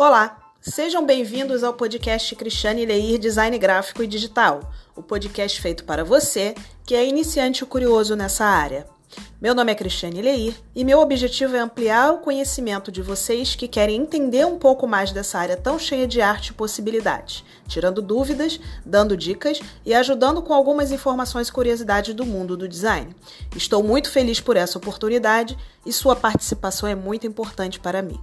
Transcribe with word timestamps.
Olá, 0.00 0.38
sejam 0.60 1.04
bem-vindos 1.04 1.64
ao 1.64 1.74
podcast 1.74 2.36
Cristiane 2.36 2.86
Leir 2.86 3.18
Design 3.18 3.58
Gráfico 3.58 4.00
e 4.00 4.06
Digital, 4.06 4.72
o 4.94 5.02
podcast 5.02 5.60
feito 5.60 5.82
para 5.82 6.04
você 6.04 6.54
que 6.86 6.94
é 6.94 7.04
iniciante 7.04 7.64
ou 7.64 7.68
curioso 7.68 8.14
nessa 8.14 8.44
área. 8.44 8.86
Meu 9.40 9.56
nome 9.56 9.72
é 9.72 9.74
Cristiane 9.74 10.22
Leir 10.22 10.54
e 10.72 10.84
meu 10.84 11.00
objetivo 11.00 11.56
é 11.56 11.58
ampliar 11.58 12.12
o 12.12 12.18
conhecimento 12.18 12.92
de 12.92 13.02
vocês 13.02 13.56
que 13.56 13.66
querem 13.66 14.00
entender 14.00 14.46
um 14.46 14.56
pouco 14.56 14.86
mais 14.86 15.10
dessa 15.10 15.36
área 15.36 15.56
tão 15.56 15.80
cheia 15.80 16.06
de 16.06 16.20
arte 16.20 16.50
e 16.50 16.54
possibilidades, 16.54 17.44
tirando 17.66 18.00
dúvidas, 18.00 18.60
dando 18.86 19.16
dicas 19.16 19.60
e 19.84 19.92
ajudando 19.92 20.40
com 20.42 20.54
algumas 20.54 20.92
informações 20.92 21.48
e 21.48 21.52
curiosidades 21.52 22.14
do 22.14 22.24
mundo 22.24 22.56
do 22.56 22.68
design. 22.68 23.16
Estou 23.56 23.82
muito 23.82 24.12
feliz 24.12 24.40
por 24.40 24.56
essa 24.56 24.78
oportunidade 24.78 25.58
e 25.84 25.92
sua 25.92 26.14
participação 26.14 26.88
é 26.88 26.94
muito 26.94 27.26
importante 27.26 27.80
para 27.80 28.00
mim. 28.00 28.20